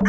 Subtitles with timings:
[0.00, 0.08] Dobrý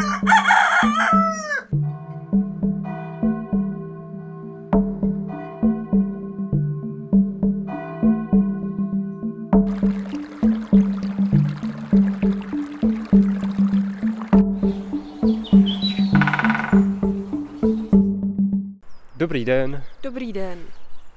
[19.44, 19.82] den.
[20.02, 20.58] Dobrý den.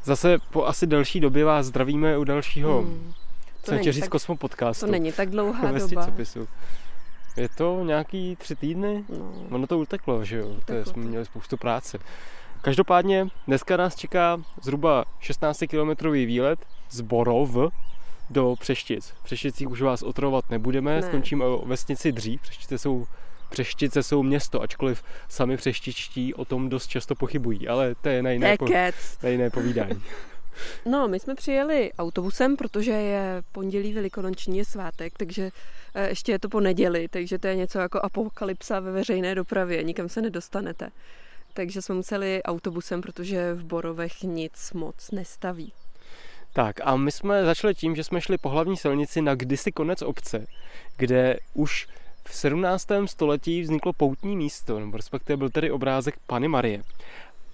[0.04, 3.14] Zase po asi delší době vás zdravíme u dalšího hmm.
[3.62, 4.86] To co není říct tak- Kosmo podcastu.
[4.86, 6.08] To není tak dlouhá doba.
[7.38, 9.04] Je to nějaký tři týdny?
[9.10, 10.46] No, Ono to uteklo, že jo?
[10.46, 11.10] To je, Uteklo jsme to.
[11.10, 11.98] měli spoustu práce.
[12.62, 16.60] Každopádně dneska nás čeká zhruba 16-kilometrový výlet
[16.90, 17.58] z Borov
[18.30, 19.14] do Přeštic.
[19.24, 21.02] Přešticích už vás otravovat nebudeme, Ne.
[21.02, 22.42] skončíme o vesnici dřív.
[22.42, 23.06] Přeštice jsou,
[23.50, 28.30] Přeštice jsou město, ačkoliv sami přeštičtí o tom dost často pochybují, ale to je na
[28.30, 28.66] jiné, po,
[29.24, 30.02] na jiné povídání.
[30.86, 35.52] No, my jsme přijeli autobusem, protože je pondělí velikonoční je svátek, takže
[35.96, 39.84] eh, ještě je to po neděli, takže to je něco jako apokalypsa ve veřejné dopravě,
[39.84, 40.90] nikam se nedostanete.
[41.54, 45.74] Takže jsme museli autobusem, protože v Borovech nic moc nestaví.
[46.54, 50.02] Tak a my jsme začali tím, že jsme šli po hlavní silnici na kdysi konec
[50.02, 50.48] obce,
[50.98, 51.88] kde už
[52.24, 52.88] v 17.
[53.06, 56.84] století vzniklo poutní místo, nebo respektive byl tady obrázek Pany Marie.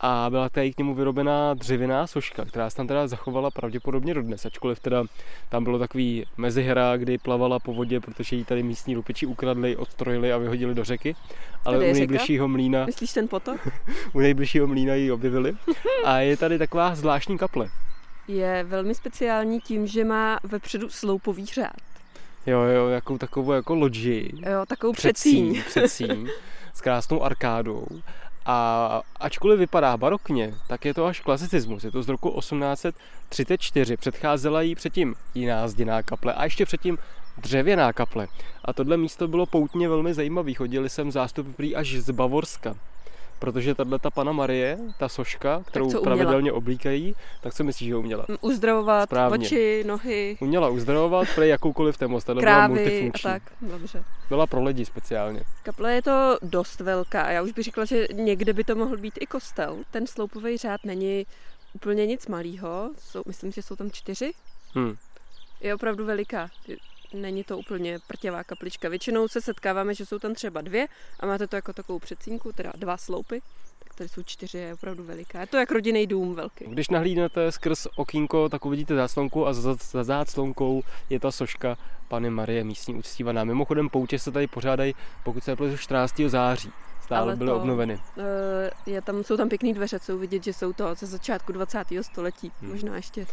[0.04, 4.46] A byla tady k němu vyrobená dřevěná soška, která se tam teda zachovala pravděpodobně dodnes,
[4.46, 5.04] ačkoliv teda
[5.50, 10.34] tam bylo takový mezihra, kdy plavala po vodě, protože ji tady místní lupiči ukradli, odstrojili
[10.34, 11.16] a vyhodili do řeky.
[11.66, 11.94] Ale u řeka?
[11.94, 13.68] nejbližšího mlína, Myslíš ten potok?
[14.14, 15.54] u nejbližšího mlína ji objevili.
[16.06, 17.70] A je tady taková zvláštní kaple.
[18.28, 21.82] Je velmi speciální tím, že má vepředu sloupový řád.
[22.46, 24.32] Jo, jo, jakou takovou jako loďi.
[24.36, 25.64] Jo, takovou předsíň.
[25.68, 26.28] předsíň
[26.74, 27.88] s krásnou arkádou.
[28.46, 31.84] A ačkoliv vypadá barokně, tak je to až klasicismus.
[31.84, 33.98] Je to z roku 1834.
[33.98, 36.98] Předcházela jí předtím jiná zděná kaple a ještě předtím
[37.38, 38.28] dřevěná kaple.
[38.66, 40.54] A tohle místo bylo poutně velmi zajímavé.
[40.54, 42.76] Chodili sem zástupy prý až z Bavorska.
[43.42, 46.04] Protože tahle ta pana Marie, ta soška, kterou uměla?
[46.04, 48.26] pravidelně oblíkají, tak co myslíš, že uměla?
[48.42, 49.48] Uzdravovat Správně.
[49.48, 53.24] oči, nohy, Uměla uzdravovat, prej jakoukoliv temost, tahle byla krávy a multifunkční.
[53.32, 53.44] tak.
[53.62, 54.04] Dobře.
[54.30, 55.42] Byla pro lidi speciálně.
[55.64, 58.98] Kaple je to dost velká a já už bych řekla, že někde by to mohl
[58.98, 59.78] být i kostel.
[59.92, 61.26] Ten sloupový řád není
[61.74, 64.32] úplně nic malýho, jsou, myslím, že jsou tam čtyři.
[64.76, 64.96] Hm.
[65.62, 66.50] Je opravdu veliká.
[67.14, 68.90] Není to úplně prťavá kaplička.
[68.90, 70.88] Většinou se setkáváme, že jsou tam třeba dvě
[71.20, 73.42] a máte to jako takovou předsínku, teda dva sloupy.
[73.80, 75.42] Tak tady jsou čtyři, je opravdu veliká.
[75.42, 76.66] Je to jak rodinný dům velký.
[76.68, 81.78] Když nahlídnete skrz okýnko, tak uvidíte záclonku a za, za záclonkou je ta soška
[82.08, 83.44] Pany Marie, místní uctívaná.
[83.44, 86.22] Mimochodem poutě se tady pořádají, pokud se nepletu, 14.
[86.28, 86.72] září.
[87.04, 88.00] Stále Ale byly to- obnoveny.
[88.18, 92.04] Eh, Je tam, jsou tam pěkný dveře, jsou vidět, že jsou to ze začátku 20.
[92.04, 92.52] století.
[92.62, 92.72] Hmm.
[92.72, 93.26] Možná ještě.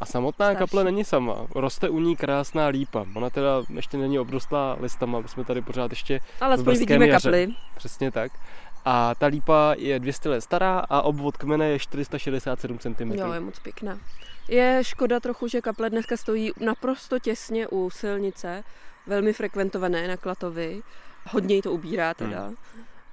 [0.00, 0.58] A samotná Starší.
[0.58, 1.46] kaple není sama.
[1.54, 3.06] Roste u ní krásná lípa.
[3.14, 7.28] Ona teda ještě není obrostlá listama, my jsme tady pořád ještě Ale aspoň vidíme jaře.
[7.28, 7.54] kapli.
[7.76, 8.32] přesně tak.
[8.84, 13.12] A ta lípa je 200 let stará a obvod kmene je 467 cm.
[13.12, 13.98] Jo, je moc pěkná.
[14.48, 18.64] Je škoda trochu, že kaple dneska stojí naprosto těsně u silnice,
[19.06, 20.82] velmi frekventované na Klatovi.
[21.30, 22.52] Hodně jí to ubírá teda.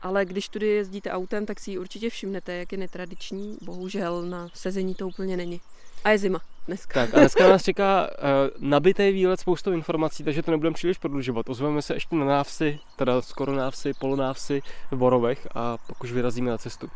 [0.02, 3.58] Ale když tudy jezdíte autem, tak si ji určitě všimnete, jak je netradiční.
[3.62, 5.62] Bohužel na sezení to úplně není.
[6.04, 7.06] A je zima dneska.
[7.06, 11.50] Tak a dneska nás čeká uh, nabitý výlet spoustou informací, takže to nebudeme příliš prodlužovat.
[11.50, 14.62] Ozveme se ještě na návsi, teda skoro návsi, polonávsi
[14.92, 16.88] v Borovech a pak už vyrazíme na cestu.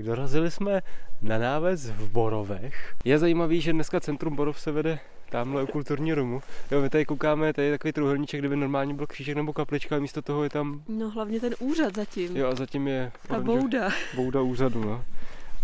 [0.00, 0.80] Dorazili jsme
[1.22, 2.94] na náves v Borovech.
[3.04, 4.98] Je zajímavý, že dneska centrum Borov se vede
[5.30, 6.40] tamhle u kulturní rumu.
[6.70, 9.98] Jo, my tady koukáme, tady je takový trůhelníček, kdyby normálně byl křížek nebo kaplička, a
[9.98, 12.36] místo toho je tam, No hlavně ten úřad zatím.
[12.36, 13.88] jo a zatím je Ta oranže- bouda.
[14.16, 14.84] bouda úřadu.
[14.84, 15.04] No.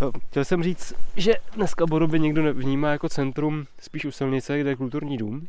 [0.01, 4.71] No, Chtěl jsem říct, že dneska Borovy někdo vnímá jako centrum spíš u silnice, kde
[4.71, 5.49] je kulturní dům,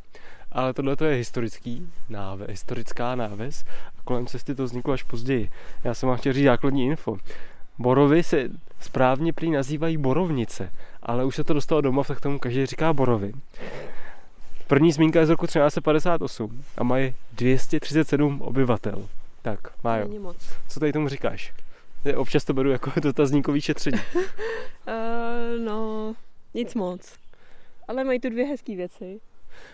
[0.51, 3.63] ale tohle je historický náve, historická náves
[3.99, 5.49] a kolem cesty to vzniklo až později.
[5.83, 7.17] Já jsem vám chtěl říct základní info.
[7.79, 10.71] Borovy se správně prý nazývají borovnice,
[11.03, 13.33] ale už se to dostalo doma, tak tomu každý říká borovy.
[14.67, 19.07] První zmínka je z roku 1358 a mají 237 obyvatel.
[19.41, 20.33] Tak, Májo,
[20.67, 21.53] co tady tomu říkáš?
[22.15, 23.99] Občas to beru jako dotazníkový šetření.
[24.15, 24.23] Uh,
[25.65, 26.13] no,
[26.53, 27.13] nic moc.
[27.87, 29.19] Ale mají tu dvě hezké věci.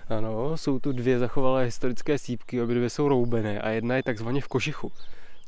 [0.09, 4.41] Ano, jsou tu dvě zachovalé historické sípky, obě dvě jsou roubené a jedna je takzvaně
[4.41, 4.91] v kožichu.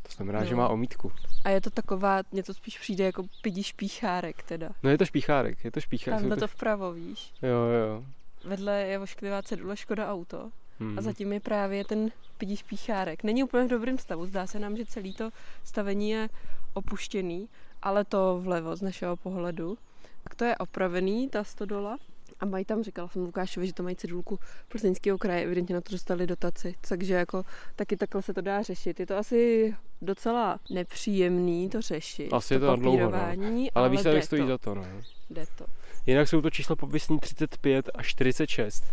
[0.04, 0.46] To znamená, No.
[0.46, 1.12] že má omítku.
[1.46, 4.70] A je to taková, mně to spíš přijde jako pidi špíchárek teda.
[4.84, 6.20] No je to špíchárek, je to špíchárek.
[6.20, 7.34] Tam na to vpravo, víš.
[7.42, 8.04] Jo, jo.
[8.44, 10.50] Vedle je ošklivá cedule Škoda Auto
[10.80, 11.00] Hmm.
[11.00, 13.24] a zatím je právě ten pidi špíchárek.
[13.24, 15.30] Není úplně v dobrém stavu, zdá se nám, že celý to
[15.64, 16.30] stavení je
[16.74, 17.50] opuštěný,
[17.82, 19.78] ale to vlevo z našeho pohledu.
[20.24, 21.98] Tak to je opravený, ta stodola.
[22.40, 25.92] A mají tam, říkala jsem Lukášovi, že to mají cedulku plzeňského kraje, evidentně na to
[25.92, 29.00] dostali dotaci, takže jako taky takhle se to dá řešit.
[29.00, 32.34] Je to asi docela nepříjemný to řešit.
[32.34, 33.18] Asi je to na dlouho, no.
[33.18, 33.38] Ale
[33.76, 34.48] ale výsledek stojí to.
[34.48, 34.86] za to, no.
[35.30, 35.66] Jde to.
[36.06, 38.84] Jinak jsou to čísla popisní 35 a 46.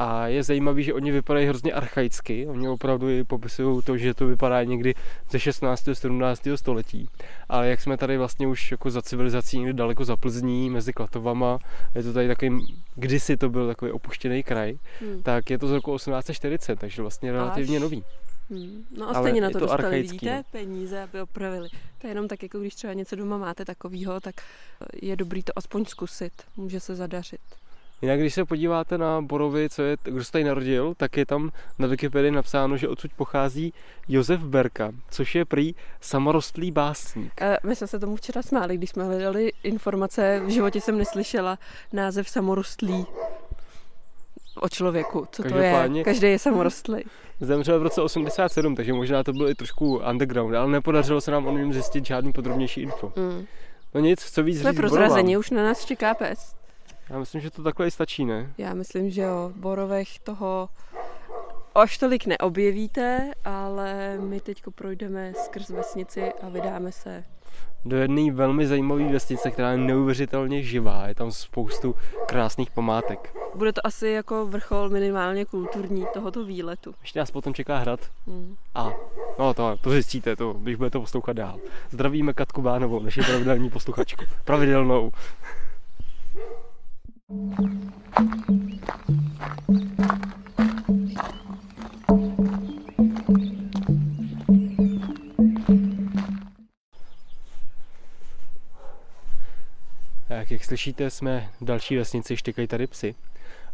[0.00, 2.46] A je zajímavý, že oni vypadají hrozně archaicky.
[2.46, 4.94] Oni opravdu i popisují to, že to vypadá někdy
[5.30, 5.88] ze 16.
[5.92, 6.42] 17.
[6.54, 7.08] století.
[7.48, 11.58] Ale jak jsme tady vlastně už jako za civilizací někdy daleko za Plzní, mezi Klatovama,
[11.94, 15.22] je to tady takový, kdysi to byl takový opuštěný kraj, Hmm.
[15.22, 17.82] tak je to z roku 1840, takže vlastně relativně Až.
[17.82, 18.04] nový.
[18.50, 18.84] Hmm.
[18.96, 20.42] No a Ale stejně na je to, to dostali, archaický, vidíte, no.
[20.50, 21.68] peníze, aby opravili.
[21.98, 24.34] To je jenom tak, jako když třeba něco doma máte takového, tak
[25.02, 26.32] je dobrý to aspoň zkusit.
[26.56, 27.40] Může se zadařit.
[28.02, 31.50] Jinak když se podíváte na Borovi, co je, kdo se tady narodil, tak je tam
[31.78, 33.72] na Wikipedii napsáno, že odsud pochází
[34.08, 37.32] Josef Berka, což je prý samorostlý básník.
[37.40, 40.42] Eh, My jsme se tomu včera smáli, když jsme hledali informace.
[40.46, 41.58] V životě jsem neslyšela
[41.92, 43.06] název samorostlý
[44.60, 45.26] o člověku.
[45.32, 46.04] Co to je?
[46.04, 47.04] Každý je samorostlý.
[47.40, 51.46] Zemřel v roce 87, takže možná to byl i trošku underground, ale nepodařilo se nám
[51.46, 53.12] o něm zjistit žádný podrobnější info.
[53.16, 53.46] Mm.
[53.94, 55.28] No nic, co víc Jsme Borovám.
[55.28, 56.57] už na nás čeká pes.
[57.10, 58.52] Já myslím, že to takhle i stačí, ne?
[58.58, 60.68] Já myslím, že o Borovech toho
[61.74, 67.24] až tolik neobjevíte, ale my teď projdeme skrz vesnici a vydáme se.
[67.84, 71.08] Do jedné velmi zajímavé vesnice, která je neuvěřitelně živá.
[71.08, 71.94] Je tam spoustu
[72.26, 73.34] krásných památek.
[73.54, 76.94] Bude to asi jako vrchol minimálně kulturní tohoto výletu.
[77.00, 78.00] Ještě nás potom čeká hrad.
[78.26, 78.56] Hmm.
[78.74, 78.92] A,
[79.38, 81.58] no to, to zjistíte, to, když budete poslouchat dál.
[81.90, 84.24] Zdravíme Katku Bánovou, naši pravidelní posluchačku.
[84.44, 85.12] Pravidelnou.
[87.28, 87.36] Tak,
[100.50, 103.14] jak slyšíte, jsme v další vesnici Štěkají tady psy.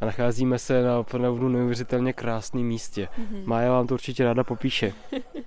[0.01, 3.09] A nacházíme se na opravdu neuvěřitelně krásném místě.
[3.19, 3.43] Mhm.
[3.45, 4.93] Mája vám to určitě ráda popíše.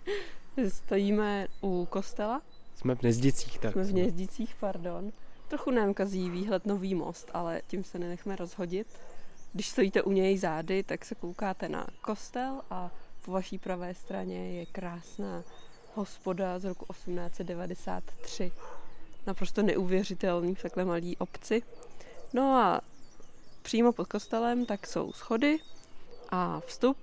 [0.68, 2.42] Stojíme u kostela,
[2.76, 3.72] Jsme v Nezdicích, tak.
[3.74, 5.12] jsme v Hnězdicích, pardon.
[5.48, 8.88] Trochu nám kazí výhled nový most, ale tím se nenechme rozhodit.
[9.54, 12.92] Když stojíte u něj zády, tak se koukáte na kostel a
[13.26, 15.44] po vaší pravé straně je krásná
[15.94, 18.52] hospoda z roku 1893.
[19.28, 21.62] Naprosto neuvěřitelný v takhle malý obci.
[22.34, 22.82] No a
[23.62, 25.58] přímo pod kostelem tak jsou schody
[26.30, 26.98] a vstup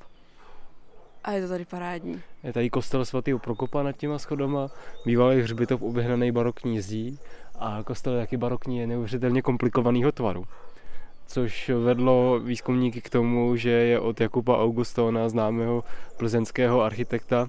[1.24, 2.22] a je to tady parádní.
[2.42, 4.68] Je tady kostel svatého Prokopa nad těma schodama,
[5.06, 7.18] bývalý hřbitov uběhnaný barokní zdí
[7.58, 10.44] a kostel je taky barokní je neuvěřitelně komplikovaného tvaru.
[11.26, 15.84] Což vedlo výzkumníky k tomu, že je od Jakuba Augustona, známého
[16.16, 17.48] plzeňského architekta,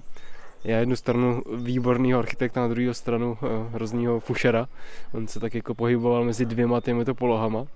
[0.64, 4.66] na jednu stranu výborného architekta, na druhou stranu eh, hroznýho fušera.
[5.14, 7.66] On se tak jako pohyboval mezi dvěma těmito polohama.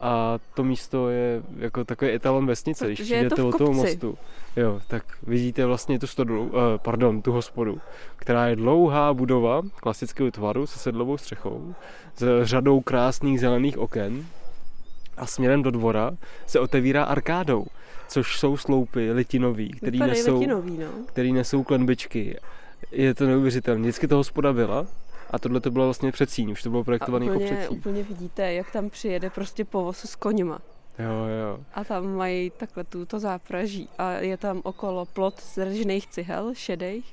[0.00, 3.72] A to místo je jako takový etalon vesnice, když Protože to přijdete v od toho
[3.72, 4.18] mostu.
[4.56, 7.80] Jo, tak vidíte vlastně tu stodolu, eh, pardon, tu hospodu,
[8.16, 11.74] která je dlouhá budova klasického tvaru se sedlovou střechou,
[12.16, 14.26] s řadou krásných zelených oken
[15.16, 16.10] a směrem do dvora
[16.46, 17.66] se otevírá arkádou,
[18.08, 20.86] což jsou sloupy litinový, který Vypadají nesou, letinový, no.
[21.06, 22.36] který nesou klenbičky.
[22.92, 23.80] Je to neuvěřitelné.
[23.80, 24.86] Vždycky to hospoda byla
[25.30, 27.78] a tohle to bylo vlastně předsíň, už to bylo projektované jako úplně, předsíň.
[27.78, 30.58] úplně vidíte, jak tam přijede prostě povoz s koněma.
[30.98, 31.58] Jo, jo.
[31.74, 33.88] A tam mají takhle tuto zápraží.
[33.98, 37.04] A je tam okolo plot z ržných cihel, šedejch,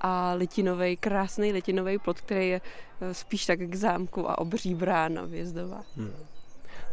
[0.00, 2.60] a litinový, krásný litinový plot, který je
[3.00, 5.82] eh, spíš tak k zámku a obří brána vjezdová.
[5.96, 6.12] Hmm.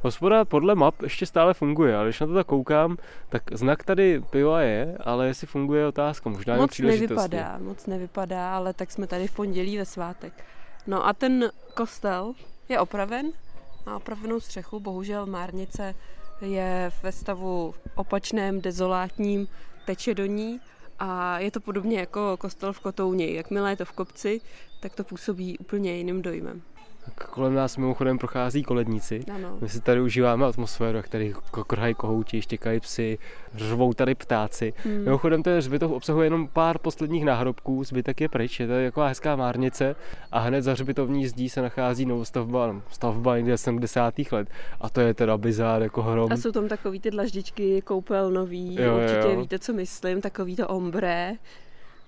[0.02, 2.98] Hospoda podle map ještě stále funguje, ale když na to tak koukám,
[3.30, 7.86] tak znak tady piva je, ale jestli funguje je otázka, možná jenom Moc nevypadá, moc
[7.86, 10.34] nevypadá, ale tak jsme tady v pondělí ve svátek.
[10.88, 12.34] No a ten kostel
[12.70, 13.32] je opraven,
[13.86, 15.96] má opravenou střechu, bohužel márnice
[16.42, 19.48] je ve stavu opačném, dezolátním,
[19.86, 20.60] teče do ní
[21.00, 23.34] a je to podobně jako kostel v Kotouně.
[23.34, 24.42] Jakmile je to v kopci,
[24.80, 26.62] tak to působí úplně jiným dojmem.
[27.16, 29.24] Kolem nás mimochodem prochází koledníci.
[29.36, 29.58] Ano.
[29.62, 31.34] My si tady užíváme atmosféru, jak tady
[31.68, 33.18] krhají kohouti, štěkají psy,
[33.56, 34.74] řvou tady ptáci.
[34.84, 35.04] Hmm.
[35.04, 39.36] Mimochodem ten hřbitov obsahuje jenom pár posledních náhrobků, zbytek je pryč, je to taková hezká
[39.36, 39.96] márnice
[40.32, 44.14] a hned za hřbitovní zdí se nachází novostavba, no, stavba někde z 70.
[44.32, 44.50] let
[44.82, 46.32] a to je teda bizár jako hrom.
[46.32, 49.42] A jsou tam takový ty dlaždičky koupelnový, Jo, jo, určitě jo.
[49.42, 51.34] víte, co myslím, takový to ombre.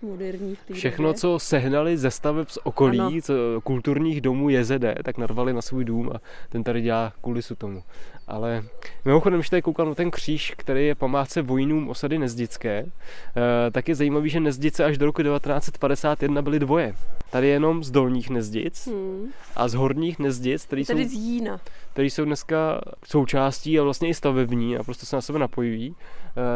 [0.01, 1.19] Moderní v Všechno, době.
[1.19, 3.11] co sehnali ze staveb z okolí, Ano.
[3.23, 7.83] co, kulturních domů JZD, tak narvali na svůj dům a ten tady dělá kulisu tomu.
[8.27, 8.63] Ale
[9.05, 13.87] mimochodem, když tady koukám na ten kříž, který je památce vojnům osady Nezdické, eh, tak
[13.89, 16.93] je zajímavý, že Nezdice až do roku 1951 byly dvoje.
[17.31, 19.27] Tady jenom z dolních Nezdic Hmm.
[19.55, 21.59] a z horních Nezdic, které jsou, Tady z Jína.
[21.93, 25.95] který jsou dneska součástí a vlastně i stavební a prostě se na sebe napojují,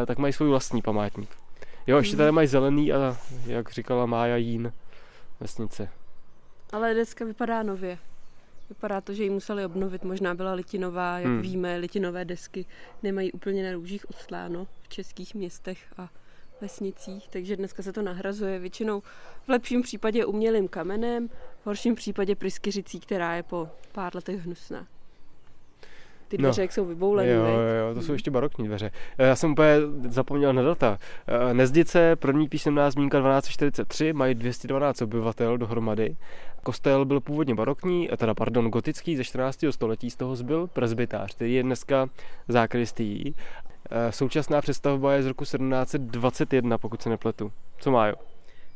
[0.02, 1.28] eh, tak mají svůj vlastní památník.
[1.86, 4.72] Jo, ještě tady mají zelený a, jak říkala Mája Jín,
[5.40, 5.88] vesnice.
[6.72, 7.98] Ale dneska vypadá nově.
[8.68, 10.04] Vypadá to, že ji museli obnovit.
[10.04, 11.42] Možná byla litinová, jak Hmm.
[11.42, 12.66] víme, litinové desky
[13.02, 16.08] nemají úplně na růžích ostláno v českých městech a
[16.60, 19.00] vesnicích, takže dneska se to nahrazuje většinou
[19.44, 24.86] v lepším případě umělým kamenem, v horším případě pryskyřicí, která je po pár letech hnusná.
[26.36, 26.46] Ty No.
[26.46, 28.14] dveře, jak jsou vyboulené, Jo, jo, jo, to jsou Hmm.
[28.14, 28.90] ještě barokní dveře.
[29.18, 29.74] Eh, Já jsem úplně
[30.08, 30.98] zapomněl na data.
[31.50, 36.16] Eh, Nezdice, první písemná zmínka 1243, mají 212 obyvatel dohromady.
[36.62, 39.72] Kostel byl původně barokní, eh, teda pardon, gotický ze 14.
[39.72, 42.06] století, z toho zbyl presbytář, který je dneska
[42.48, 43.34] zákristií.
[43.90, 47.52] Eh, Současná přestavba je z roku 1721, pokud se nepletu.
[47.80, 48.14] Co má jo?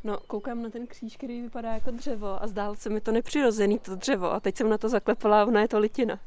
[0.04, 3.78] No, koukám na ten kříž, který vypadá jako dřevo a zdálo se mi to nepřirozený,
[3.78, 4.32] to dřevo.
[4.32, 6.18] A teď jsem na to zaklepala a ona je to litina.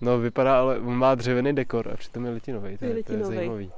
[0.00, 3.12] No vypadá, ale on má dřevěný dekor a přitom je litinový, to, Je je, to
[3.12, 3.72] je zajímavý.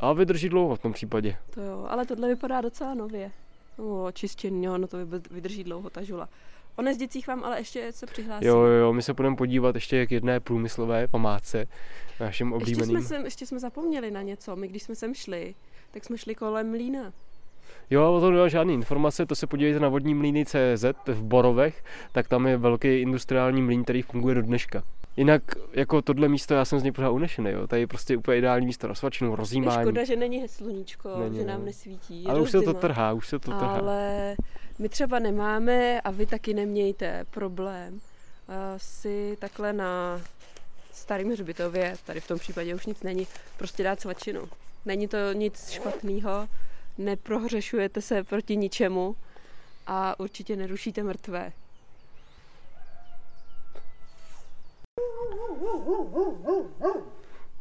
[0.00, 1.36] A vydrží dlouho v tom případě.
[1.50, 3.30] To jo, ale tohle vypadá docela nově.
[3.76, 6.28] O, čistěný, jo, no to vy- vydrží dlouho ta žula.
[6.76, 8.48] O nezděcích vám ale ještě se přihlásím.
[8.48, 11.66] Jo, jo, jo, my se budeme podívat ještě k jedné průmyslové památce,
[12.20, 12.96] našim ještě, oblíbeným.
[12.96, 14.56] jsme sem, ještě jsme zapomněli na něco.
[14.56, 15.54] My když jsme sem šli,
[15.90, 17.12] tak jsme šli kolem mlína.
[17.90, 21.84] Jo, o tom nemám žádné informace, to se podívejte na vodní mlýny CZ v Borovech,
[22.12, 24.82] tak tam je velký industriální mlýn, který funguje do dneška.
[25.18, 27.66] Jinak jako tohle místo, já jsem z něj pořád unešený, jo.
[27.66, 29.82] Tady je prostě úplně ideální místo na svačinu, Je rozjímání.
[29.82, 32.24] škoda, že není sluníčko, Není, že nám nesvítí.
[32.24, 33.76] Je Ale už se to trhá, už se to trhá.
[33.78, 34.36] Ale
[34.78, 38.00] my třeba nemáme a vy taky nemějte problém
[38.48, 40.20] eh, si takhle na
[40.92, 44.48] starém hřbitově, tady v tom případě už nic není, prostě dát svačinu.
[44.84, 46.48] Není to nic špatného,
[46.98, 49.16] neprohřešujete se proti ničemu
[49.86, 51.52] a určitě nerušíte mrtvé.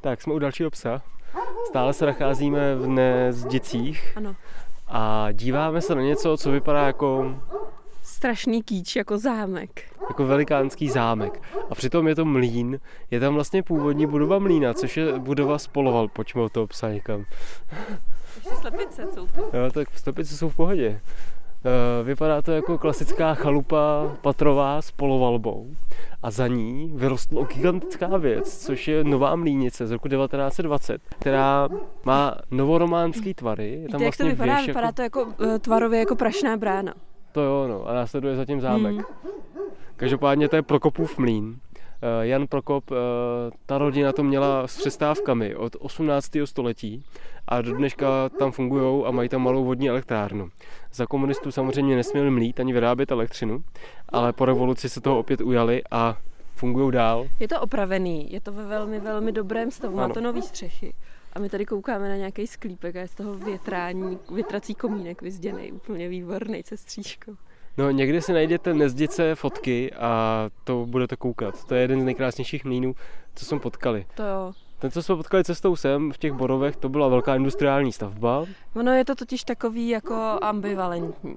[0.01, 1.01] Tak, jsme u dalšího psa.
[1.67, 4.35] Stále se nacházíme v Nezdicích Ano,
[4.87, 7.35] a díváme se na něco, co vypadá jako,
[8.03, 9.81] strašný kýč jako zámek.
[10.09, 11.41] jako velikánský zámek.
[11.69, 12.79] A přitom je to mlín.
[13.11, 16.07] Je tam vlastně původní budova mlína, což je budova spoloval.
[16.07, 17.25] Pojďme od toho psa někam.
[18.35, 19.41] Ještě slepice jsou tu.
[19.41, 21.01] Jo, tak stepice jsou v pohodě.
[21.67, 25.67] Eh, Vypadá to jako klasická chalupa patrová s polovalbou
[26.23, 31.69] a za ní vyrostla gigantická věc, což je nová mlínice z roku 1920, která
[32.05, 33.71] má novorománský tvary.
[33.71, 34.55] Je Víte, tam jak vlastně to vypadá?
[34.55, 34.95] věž Vypadá jako...
[34.95, 36.93] to jako eh, tvarově jako prašná brána.
[37.31, 38.95] To jo, no, a následuje zatím zámek.
[38.95, 39.03] Hmm.
[39.95, 41.59] Každopádně to je Prokopův mlín.
[42.01, 42.95] Eh, Jan Prokop, eh,
[43.65, 46.45] ta rodina to měla s přestávkami od 18.
[46.47, 47.03] století
[47.47, 50.49] a do dneška tam fungují a mají tam malou vodní elektrárnu.
[50.93, 53.63] Za komunistů samozřejmě nesměli mlít ani vyrábět elektřinu,
[54.09, 56.17] ale po revoluci se toho opět ujali a
[56.55, 57.27] fungují dál.
[57.39, 60.93] Je to opravený, je to ve velmi, velmi dobrém stavu, má to nový střechy.
[61.33, 65.71] A my tady koukáme na nějaký sklípek a je z toho větrání, větrací komínek vyzděný,
[65.71, 67.35] úplně výborný se střížkou.
[67.77, 71.65] No někdy si najděte nezdice fotky a to budete koukat.
[71.65, 72.95] To je jeden z nejkrásnějších mlínů,
[73.35, 74.05] co jsme potkali.
[74.15, 74.53] To jo.
[74.79, 78.45] Ten, co jsme potkali cestou sem v těch Borovech, to byla velká industriální stavba.
[78.75, 81.35] Ono je to totiž takový jako ambivalentní.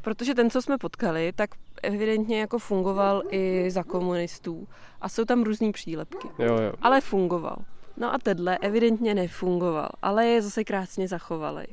[0.00, 1.50] Protože ten, co jsme potkali, tak
[1.82, 4.68] evidentně jako fungoval i za komunistů.
[5.00, 6.28] A jsou tam různý přílepky.
[6.38, 6.72] Jo, jo.
[6.82, 7.56] Ale fungoval.
[7.96, 11.66] No a tenhle evidentně nefungoval, ale je zase krásně zachovalý.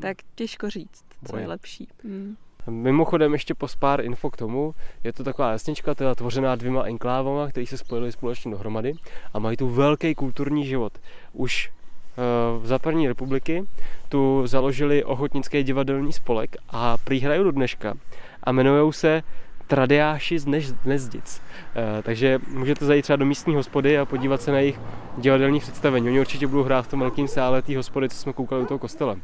[0.00, 1.46] Tak těžko říct, co je Boje.
[1.46, 1.88] lepší.
[2.04, 2.36] Hmm.
[2.70, 7.48] Mimochodem ještě po pár info k tomu, je to taková jasnička, teda tvořená dvěma enklávama,
[7.48, 8.92] které se spojily společně dohromady
[9.34, 10.92] a mají tu velký kulturní život.
[11.32, 13.64] Už eh, za první republiky
[14.08, 17.94] tu založili ochotnický divadelní spolek a prý hrajou do dneška
[18.42, 19.22] a jmenují se
[19.66, 21.42] Tradiáši z Než- Nezdic.
[21.76, 24.80] Eh, takže můžete zajít třeba do místní hospody a podívat se na jejich
[25.18, 26.08] divadelní představení.
[26.08, 28.78] Oni určitě budou hrát v tom velkém sále té hospody, co jsme koukali u toho
[28.78, 29.16] kostela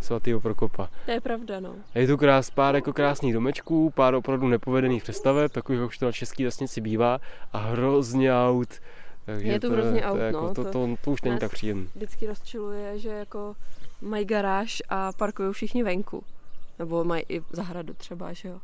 [0.00, 0.88] svatého Prokopa.
[1.04, 1.74] To je pravda, no.
[1.94, 6.06] A Je tu krás, pár jako krásných domečků, pár opravdu nepovedených přestaveb, takových, už to
[6.06, 7.20] na český vesnici bývá,
[7.52, 8.68] a hrozně aut.
[9.24, 11.38] Takže Je tu to, hrozně to, aut, jako, no, to, to to, to, už není
[11.38, 11.86] tak příjemné.
[11.94, 13.54] Vždycky rozčiluje, že jako
[14.02, 16.24] mají garáž a parkují všichni venku.
[16.78, 18.58] Nebo mají i zahradu třeba, že jo.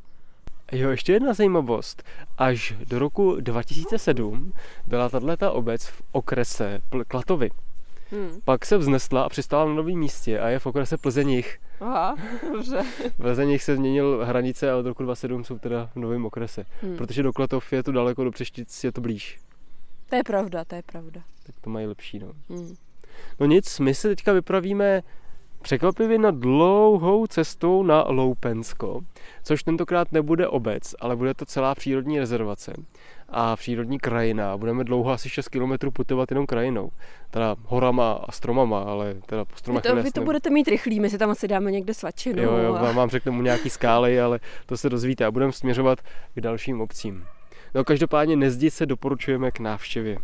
[0.72, 2.02] Jo, ještě jedna zajímavost.
[2.38, 4.52] Až do roku 2007
[4.86, 7.50] byla tato obec v okrese Pl- Klatovy.
[8.10, 8.40] Hmm.
[8.44, 11.58] Pak se vznesla a přistála na novém místě a je v okrese Plzeňich.
[11.80, 12.16] Aha,
[12.52, 12.82] dobře.
[13.10, 16.64] V Plzeňich se změnil hranice a od roku 27 jsou teda v novém okrese.
[16.82, 16.96] Hmm.
[16.96, 19.38] Protože do Klatov je to daleko, do Přeštic je to blíž.
[20.08, 21.20] To je pravda, to je pravda.
[21.46, 22.32] Tak to mají lepší, no.
[22.48, 22.74] Hmm.
[23.40, 25.02] No nic, my se teďka vypravíme
[25.62, 29.00] překvapivě na dlouhou cestou na Loupensko,
[29.42, 32.72] což tentokrát nebude obec, ale bude to celá přírodní rezervace
[33.28, 34.56] a přírodní krajina.
[34.56, 36.90] Budeme dlouho asi 6 km putovat jenom krajinou.
[37.30, 41.00] Teda horama a stromama, ale teda po Vy stromech to, vy to budete mít rychlý,
[41.00, 42.42] my si tam asi dáme někde svačinu.
[42.42, 42.82] Jo, jo, a...
[42.82, 45.98] vám, vám řeknu mu nějaký skály, ale to se dozvíte a budeme směřovat
[46.34, 47.24] k dalším obcím.
[47.74, 50.16] No každopádně nezdi se doporučujeme k návštěvě.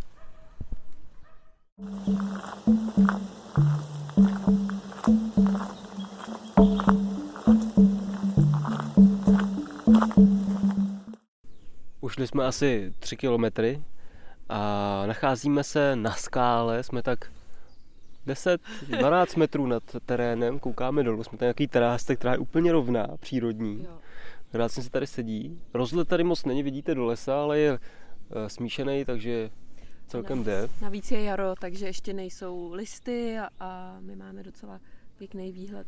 [12.07, 13.83] Ušli jsme asi 3 kilometry
[14.49, 17.31] a nacházíme se na skále, jsme tak
[18.27, 23.87] 10-12 metrů nad terénem, koukáme dolů, jsme tady nějaký terásce, která je úplně rovná, přírodní.
[24.51, 25.61] Krásně se tady sedí.
[25.73, 29.49] Rozhled tady moc není, vidíte do lesa, ale je eh, smíšený, takže
[30.07, 30.67] celkem jde.
[30.81, 34.79] Navíc je jaro, takže ještě nejsou listy a, a my máme docela
[35.17, 35.87] pěkný výhled.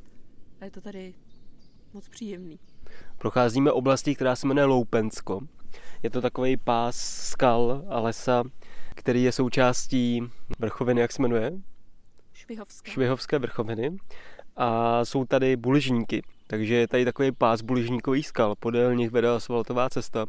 [0.62, 1.14] A je to tady
[1.94, 2.60] moc příjemný.
[3.18, 5.42] Procházíme oblastí, která se jmenuje Loupensko.
[6.04, 6.96] Je to takový pás
[7.30, 8.44] skal a lesa,
[8.96, 10.24] který je součástí
[10.60, 11.52] vrchoviny, jak se jmenuje?
[12.34, 12.92] Švihovská.
[12.92, 13.98] Švihovské vrchoviny.
[14.58, 16.24] A jsou tady buližníky.
[16.48, 18.56] Takže je tady takový pás buližníkových skal.
[18.56, 20.26] Podél nich vede asfaltová cesta.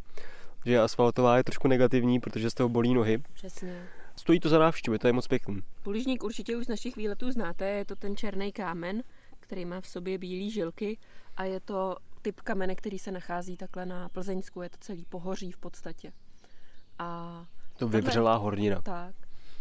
[0.66, 3.18] Že asfaltová je trošku negativní, protože z toho bolí nohy.
[3.32, 3.82] Přesně.
[4.16, 5.61] Stojí to za návštěvu, to je moc pěkný.
[5.82, 9.02] Puližník určitě už z našich výletů znáte, je to ten černý kámen,
[9.40, 10.99] který má v sobě bílé žilky
[11.37, 15.52] a je to typ kamene, který se nachází takhle na Plzeňsku, je to celý pohoří
[15.52, 16.12] v podstatě.
[16.98, 17.46] A
[17.78, 18.82] To vyvřelá hornina.
[18.82, 19.14] tak,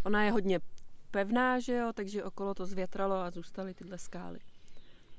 [0.06, 0.60] ona je hodně
[1.12, 4.40] pevná, že jo, takže okolo to zvětralo a zůstaly tyhle skály.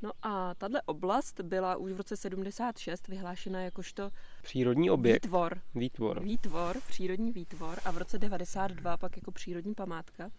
[0.03, 4.11] No a tahle oblast byla už v roce 76 vyhlášena jakožto
[4.43, 5.61] Přírodní objekt, výtvor.
[5.75, 6.21] výtvor.
[6.23, 10.31] Výtvor, přírodní výtvor a v roce 92 pak jako přírodní památka.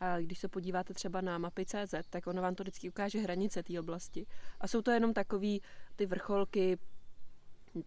[0.00, 3.62] A když se podíváte třeba na mapy CZ, tak ono vám to vždycky ukáže hranice
[3.62, 4.26] té oblasti.
[4.60, 5.62] A jsou to jenom takový
[5.96, 6.78] ty vrcholky,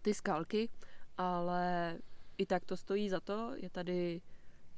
[0.02, 0.68] ty skalky,
[1.16, 1.98] ale
[2.38, 3.52] i tak to stojí za to.
[3.56, 4.20] Je tady,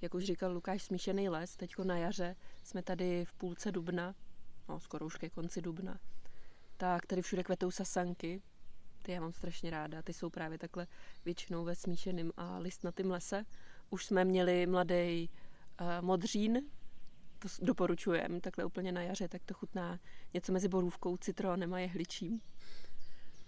[0.01, 1.57] jak už říkal Lukáš, smíšený les.
[1.57, 4.15] Teďko na jaře jsme tady v půlce dubna,
[4.69, 5.99] no skoro už ke konci dubna.
[6.77, 8.43] Tak tady všude kvetou sasanky,
[9.03, 10.03] ty já mám strašně ráda.
[10.03, 10.87] Ty jsou právě takhle
[11.25, 13.45] většinou ve smíšeném a listnatém lese.
[13.91, 15.31] Už jsme měli mladý
[15.81, 16.63] uh, modřín,
[17.41, 19.99] to doporučujem, takhle úplně na jaře, tak to chutná
[20.35, 22.41] něco mezi borůvkou, citronem a jehličím.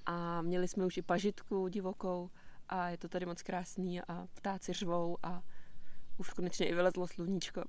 [0.07, 2.31] A měli jsme už i pažitku divokou
[2.69, 5.43] a je to tady moc krásný a ptáci řvou a
[6.19, 7.63] už konečně i vylezlo sluníčko.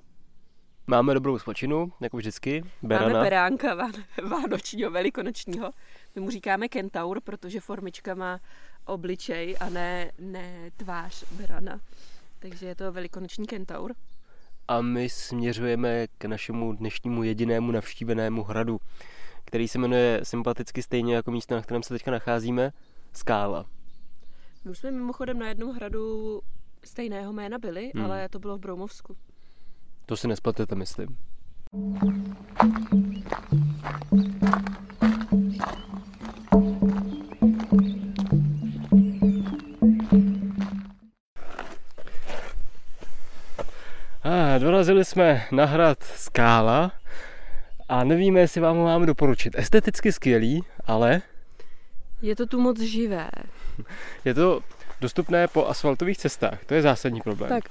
[0.88, 3.08] Máme dobrou svačinu, jako vždycky, berana.
[3.14, 5.72] Máme beránka ván- vánočního, velikonočního.
[6.16, 8.40] My mu říkáme kentaur, protože formička má
[8.86, 11.80] obličej a ne, ne tvář berana.
[12.40, 13.94] Takže je to velikonoční kentaur.
[14.68, 18.80] A my směřujeme k našemu dnešnímu jedinému navštívenému hradu,
[19.46, 22.72] který se jmenuje sympaticky stejně jako místo, na kterém se teďka nacházíme,
[23.14, 23.66] Skála.
[24.66, 26.42] My už jsme mimochodem na jednom hradu
[26.84, 28.06] stejného jména byli, Hmm.
[28.06, 29.16] ale to bylo v Broumovsku.
[30.06, 31.18] To si nespletete, myslím.
[44.84, 46.92] Dorazili jsme na hrad Skála
[47.90, 49.54] a nevíme, jestli vám ho máme doporučit.
[49.58, 51.22] Esteticky skvělý, ale
[52.22, 53.30] Je to tu moc živé.
[54.26, 54.62] je to
[55.02, 56.66] dostupné po asfaltových cestách.
[56.66, 57.50] To je zásadní problém.
[57.50, 57.64] Tak.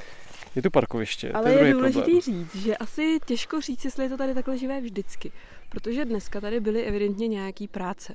[0.57, 1.29] Je tu parkoviště.
[1.29, 2.21] to Ale je, je druhý důležité problém.
[2.23, 5.33] říct, že asi těžko říct, jestli je to tady takhle živé vždycky.
[5.69, 8.15] Protože dneska tady byly evidentně nějaký práce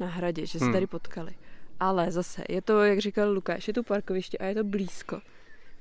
[0.00, 0.72] na hradě, že se Hmm.
[0.74, 1.32] tady potkali.
[1.80, 5.20] Ale zase, je to, jak říkal Lukáš, je tu parkoviště a je to blízko.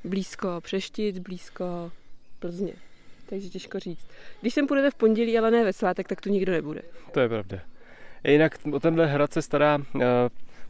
[0.04, 1.92] Blízko Přeštic, blízko
[2.40, 2.74] Plzně.
[3.30, 4.08] Takže těžko říct.
[4.42, 6.82] Když sem půjdete v pondělí, ale ne ve svátek, tak tu nikdo nebude.
[7.12, 7.60] To je pravda.
[8.28, 10.02] Jinak o tenhle hrad se stará uh,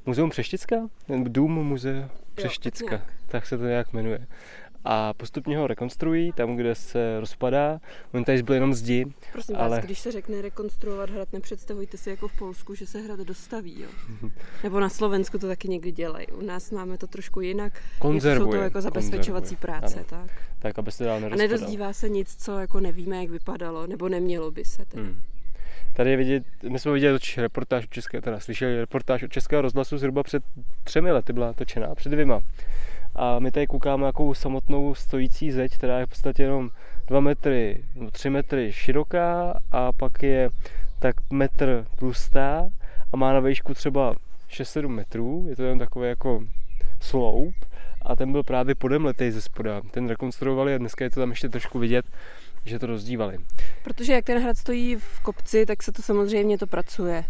[0.05, 0.75] Muzeum Přeštická?
[1.23, 3.13] Dům muzea Přešticka, nějak.
[3.27, 4.27] tak se to nějak jmenuje.
[4.87, 7.79] A postupně ho rekonstruují tam, kde se rozpadá.
[8.13, 9.05] On tady zbyl jenom zdi.
[9.31, 13.01] Prosím Ale- vás, když se řekne rekonstruovat hrad, nepředstavujte si jako v Polsku, že se
[13.01, 13.81] hrad dostaví.
[13.81, 13.89] Jo?
[14.63, 16.27] Nebo na Slovensku to taky někdy dělají.
[16.27, 17.73] U nás máme to trošku jinak.
[17.99, 18.45] Konzervuje.
[18.45, 19.79] Jsou to jako zabezpečovací konzervuje.
[19.79, 19.95] práce.
[19.95, 20.31] Ano, Tak.
[20.59, 21.47] tak, aby se dál A nerozpadal.
[21.47, 24.85] nedozdívá se nic, co jako nevíme, jak vypadalo, nebo nemělo by se.
[24.85, 25.03] Teda.
[25.03, 25.21] Hmm.
[25.93, 29.97] Tady je vidět, my jsme viděli reportáž od České, teda slyšeli reportáž od Českého rozhlasu
[29.97, 30.43] zhruba před
[30.83, 32.41] třemi lety byla točená, před dvěma.
[33.15, 36.69] A my tady koukáme jakou samotnou stojící zeď, která je v podstatě jenom
[37.07, 40.49] 2 metry, 3 metry široká a pak je
[40.99, 42.69] tak metr tlustá
[43.13, 44.15] a má na výšku třeba
[44.49, 45.45] 6-7 metrů.
[45.49, 46.43] Je to jen takový jako
[46.99, 47.55] sloup
[48.01, 49.81] a ten byl právě podemletej ze spoda.
[49.91, 52.05] Ten rekonstruovali a dneska je to tam ještě trošku vidět,
[52.65, 53.37] že to rozdívali.
[53.83, 57.25] Protože jak ten hrad stojí v kopci, tak se to samozřejmě to pracuje.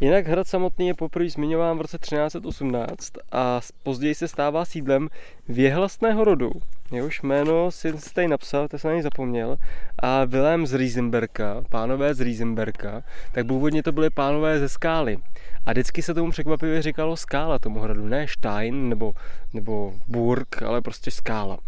[0.00, 5.08] Jinak hrad samotný je poprvé zmiňován v roce 1318 a později se stává sídlem
[5.48, 6.50] věhlastného rodu.
[6.92, 9.56] Jehož jméno si tady napsal, to jsem na něj zapomněl.
[9.98, 15.18] A Vilém z Riesenberka, pánové z Riesenberka, tak původně to byly pánové ze skály.
[15.66, 19.12] A vždycky se tomu překvapivě říkalo skála tomu hradu, ne Stein nebo,
[19.54, 21.58] nebo Burg, ale prostě skála.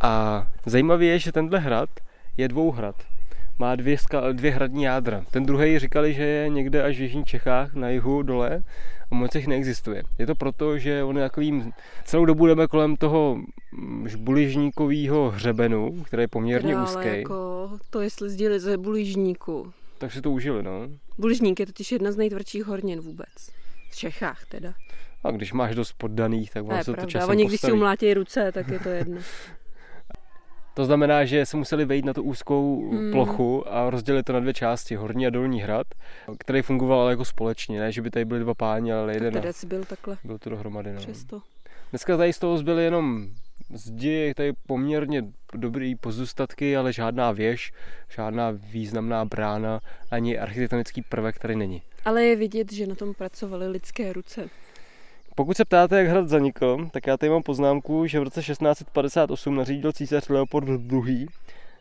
[0.00, 1.90] A zajímavé je, že tenhle hrad
[2.36, 2.96] je dvouhrad
[3.58, 5.24] má dvě, ska, dvě hradní jádra.
[5.30, 8.62] Ten druhý říkali, že je někde až v Jižních Čechách, na jihu dole
[9.10, 10.02] a moc jich neexistuje.
[10.18, 11.72] Je to proto, že on je takovým,
[12.04, 13.38] celou dobu jdeme kolem toho
[14.18, 17.08] buližníkového hřebenu, který je poměrně Teda, úzký.
[17.18, 19.72] jako to jestli sdělili ze buližníku.
[19.98, 20.88] Tak si to užili, no.
[21.18, 23.28] Buližník je totiž jedna z nejtvrdších hornin vůbec.
[23.90, 24.74] V Čechách teda.
[25.24, 27.10] A když máš dost poddaných, tak To on je se to pravda.
[27.10, 27.72] časem Oni když si postaví.
[27.72, 29.20] umlátí ruce, tak je to jedno.
[30.78, 33.12] To znamená, že se museli vejít na tu úzkou Hmm.
[33.12, 35.86] plochu a rozdělit to na dvě části, horní a dolní hrad,
[36.38, 39.66] který fungoval ale jako společně, ne, že by tady byli dva páni, ale jeden si
[39.66, 40.92] byl takhle byl to dohromady.
[40.92, 40.98] No.
[41.00, 41.40] přesto.
[41.90, 43.28] Dneska tady z toho zbyly jenom
[43.74, 45.22] zdi, tady poměrně
[45.54, 47.72] dobrý pozůstatky, ale žádná věž,
[48.16, 51.82] žádná významná brána, ani architektonický prvek tady není.
[52.04, 54.48] Ale je vidět, že na tom pracovaly lidské ruce.
[55.38, 59.54] Pokud se ptáte, jak hrad zanikl, tak já tady mám poznámku, že v roce 1658
[59.56, 61.26] nařídil císař Leopold II.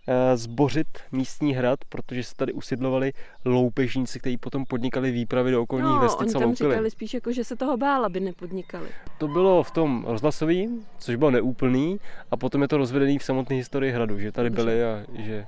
[0.08, 3.14] eh, zbořit místní hrad, protože se tady usidlovali
[3.46, 6.70] loupežníci, kteří potom podnikali výpravy do okolních No, vestic oni a tam loupili.
[6.74, 8.90] říkali spíš jako, že se toho bál, aby nepodnikali.
[9.18, 12.00] To bylo v tom rozhlasovým, což bylo neúplný,
[12.32, 15.46] a potom je to rozvedený v samotné historii hradu, že tady byli a že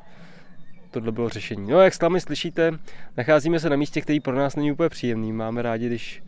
[0.92, 1.72] tohle bylo řešení.
[1.72, 2.72] No jak sami slyšíte,
[3.18, 5.34] nacházíme se na místě, který pro nás není úplně příjemný.
[5.34, 6.24] Máme rádi, když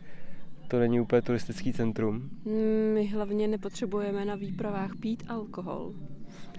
[0.72, 2.30] to není úplně turistický centrum.
[2.44, 5.92] Mm, My hlavně nepotřebujeme na výpravách pít alkohol.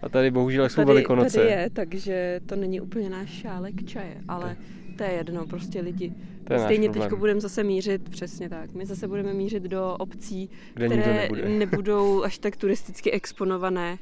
[0.02, 1.38] A tady bohužel jsou Tady, velikonoce.
[1.38, 4.58] tady je, takže to není úplně náš šálek čaje, ale
[4.97, 6.13] to je jedno, prostě lidi.
[6.43, 8.73] To je Stejně teď budeme zase mířit, přesně tak.
[8.73, 11.49] My zase budeme mířit do obcí, Kde které nebude.
[11.49, 13.97] nebudou až tak turisticky exponované,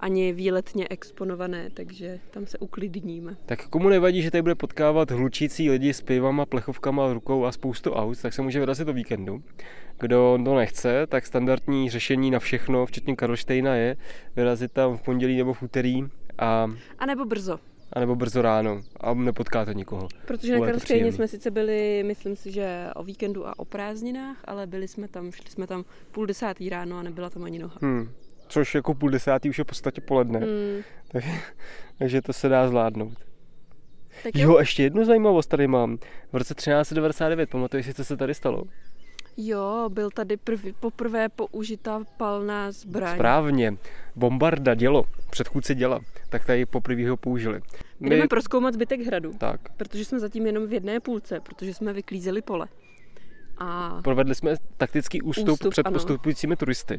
[0.00, 3.36] ani výletně exponované, takže tam se uklidníme.
[3.46, 7.92] Tak komu nevadí, že tady bude potkávat hlučící lidi s pivama, plechovkama, rukou a spoustu
[7.92, 9.42] aut, tak se může vyrazit o víkendu.
[10.00, 13.96] Kdo to nechce, tak standardní řešení na všechno, včetně Karlštejna, je
[14.36, 16.04] vyrazit tam v pondělí nebo v úterý
[16.38, 17.58] a, A nebo brzo,
[17.92, 20.08] a nebo brzo ráno a nepotkáte nikoho.
[20.26, 24.36] protože na Bude Karlštejně jsme sice byli, myslím si, že o víkendu a o prázdninách,
[24.44, 27.78] ale byli jsme tam, šli jsme tam půl desátý ráno a nebyla tam ani noha.
[27.82, 28.08] Hmm.
[28.48, 30.82] Což jako půl desátý už je v podstatě poledne, Hmm,
[31.98, 33.12] takže to se dá zvládnout.
[34.22, 34.50] tak jo.
[34.52, 35.96] Jo, ještě jednu zajímavost tady mám.
[36.32, 38.64] V roce 1399, pamatuješ si, co se tady stalo?
[39.40, 43.14] jo, byl tady prv, poprvé použitá palná zbraň.
[43.14, 43.76] Správně.
[44.16, 47.60] Bombarda, dělo, předchůdce děla, tak tady poprvé ho použili.
[48.00, 51.92] My, Jdeme proskoumat zbytek hradu, tak, protože jsme zatím jenom v jedné půlce, protože jsme
[51.92, 52.66] vyklízeli pole.
[53.58, 55.94] A provedli jsme taktický ústup, Ústup, před ano.
[55.94, 56.98] postupujícími turisty.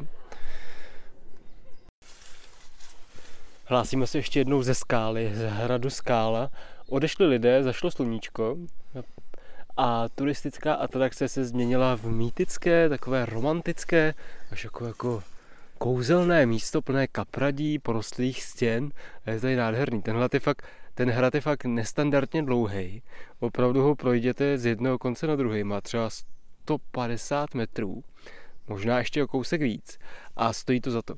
[3.70, 6.52] Hlásíme se ještě jednou ze skály, z hradu Skála.
[6.88, 8.58] Odešli lidé, zašlo sluníčko
[9.78, 14.14] a turistická atrakce se změnila v mýtické, takové romantické,
[14.52, 15.24] až jako, jako
[15.78, 18.92] kouzelné místo plné kapradí, porostlých stěn.
[19.26, 20.02] A je tady nádherný.
[20.02, 23.02] Tenhle je fakt, ten hrad je fakt nestandardně dlouhý.
[23.40, 25.64] Opravdu ho projděte z jednoho konce na druhý.
[25.64, 28.04] Má třeba 150 metrů,
[28.68, 30.00] možná ještě o kousek víc.
[30.36, 31.16] A stojí to za to.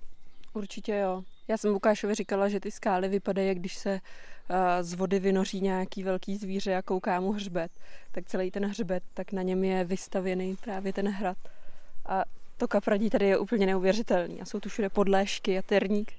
[0.53, 1.23] určitě jo.
[1.47, 3.93] Já jsem Lukášovi říkala, že ty skály vypadají, jak když se
[4.49, 7.71] uh, z vody vynoří nějaký velký zvíře a kouká mu hřbet.
[8.11, 11.37] Tak celý ten hřbet, tak na něm je vystavěný právě ten hrad.
[12.05, 12.23] A
[12.57, 14.41] to kapradí tady je úplně neuvěřitelný.
[14.41, 16.13] A jsou tu všude podléžky a terník.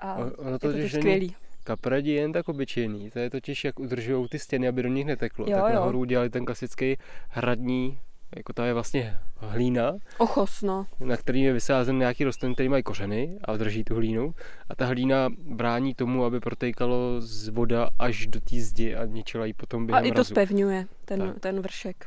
[0.00, 1.36] A ono je to to teď není- skvělý.
[1.64, 5.06] Kapradí je jen tak obyčejný, to je totiž jak udržují ty stěny, aby do nich
[5.06, 5.46] neteklo.
[5.48, 5.74] Jo, tak jo.
[5.74, 6.96] nahoru udělali ten klasický
[7.28, 7.98] hradní,
[8.36, 10.86] jako ta je vlastně hlína, Ochos, no.
[11.00, 14.34] na který je vysázen nějaký rostliny, které mají kořeny a drží tu hlínu.
[14.70, 19.46] A ta hlína brání tomu, aby protékalo z voda až do té zdi a ničila
[19.46, 20.30] ji potom A během i to mrazu.
[20.34, 21.40] spevňuje, ten, Tak.
[21.40, 22.06] ten vršek.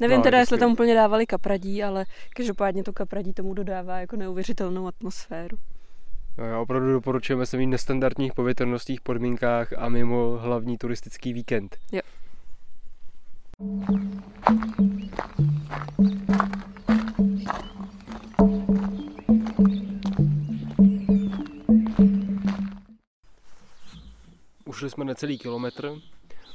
[0.00, 2.04] Nevím No, teda, je jestli tam úplně dávali kapradí, ale
[2.36, 5.58] každopádně to kapradí tomu dodává jako neuvěřitelnou atmosféru.
[6.38, 11.76] No, já opravdu doporučujeme se mít v nestandardních povětrnostních podmínkách a mimo hlavní turistický víkend.
[11.92, 12.00] Jo.
[24.80, 25.94] Ušli jsme necelý kilometr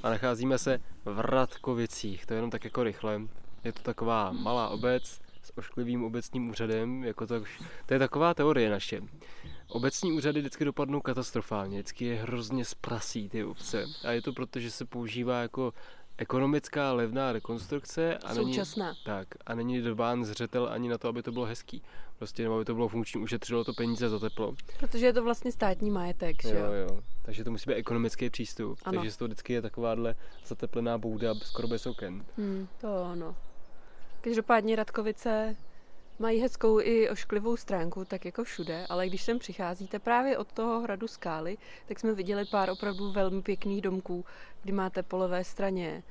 [0.04, 2.26] a nacházíme se v Radkovicích.
[2.26, 3.22] To je jenom tak jako rychle.
[3.64, 7.04] Je to taková malá obec s ošklivým obecním úřadem.
[7.04, 7.44] Jako to,
[7.86, 9.02] to je taková teorie naše.
[9.68, 13.86] Obecní úřady vždycky dopadnou katastrofálně, vždycky je hrozně sprasí ty obce.
[14.04, 15.74] A je to proto, že se používá jako
[16.18, 18.86] ekonomická levná rekonstrukce a Současná.
[18.86, 21.84] není, tak, a není dobán zřetel ani na to, aby to bylo hezký.
[22.18, 24.56] Prostě nebo aby to bylo funkční, ušetřilo to peníze za teplo.
[24.80, 26.72] Protože je to vlastně státní majetek, že jo?
[26.72, 27.02] jo.
[27.22, 28.80] Takže to musí být ekonomický přístup.
[28.86, 29.02] Ano.
[29.02, 32.26] Takže toho vždycky je takováhle zateplená bouda skoro bez oken.
[32.38, 33.36] Hmm, to ano.
[34.22, 35.56] Každopádně Radkovice
[36.20, 40.80] mají hezkou i ošklivou stránku, tak jako všude, ale když sem přicházíte právě od toho
[40.82, 44.26] hradu Skály, tak jsme viděli pár opravdu velmi pěkných domků,
[44.64, 46.04] kdy máte po levé straně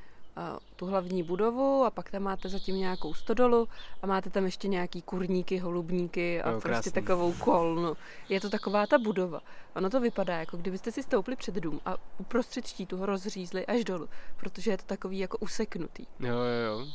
[0.76, 3.68] tu hlavní budovu a pak tam máte zatím nějakou stodolu
[4.02, 6.92] a máte tam ještě nějaký kurníky, holubníky a Jo, prostě krásný.
[6.92, 7.96] takovou kolnu.
[8.28, 9.40] Je to taková ta budova.
[9.76, 13.84] Ono to vypadá, jako kdybyste si stoupli před dům a uprostřed štítu ho rozřízli až
[13.84, 16.06] dolů, protože je to takový jako useknutý.
[16.20, 16.86] Jo, jo, jo.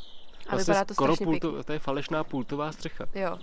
[0.48, 1.40] A vypadá to skoro pěkně.
[1.64, 3.04] to je falešná pultová střecha.
[3.14, 3.38] Jo.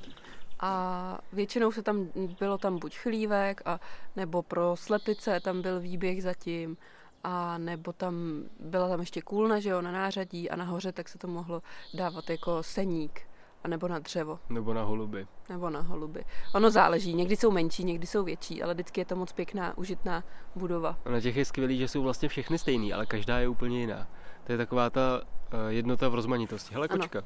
[0.59, 2.07] A většinou se tam,
[2.39, 3.79] bylo tam buď chlívek, a,
[4.15, 6.77] nebo pro slepice tam byl výběh zatím,
[7.23, 11.17] a nebo tam byla tam ještě kůlna, že jo, na nářadí a nahoře tak se
[11.17, 11.61] to mohlo
[11.93, 13.21] dávat jako seník,
[13.63, 15.27] a nebo na dřevo, Nebo na holuby.
[15.49, 16.25] nebo na holuby.
[16.55, 20.23] Ono záleží, někdy jsou menší, někdy jsou větší, ale vždycky je to moc pěkná, užitná
[20.55, 20.97] budova.
[21.05, 24.07] A na těch je skvělý, že jsou vlastně všechny stejný, ale každá je úplně jiná.
[24.43, 25.21] To je taková ta
[25.67, 26.73] jednota v rozmanitosti.
[26.73, 26.99] Hele, Ano.
[26.99, 27.23] kočka.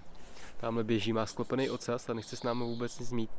[0.58, 3.30] Tamhle běží, má sklopený ocas a nechce s námi vůbec nic mít.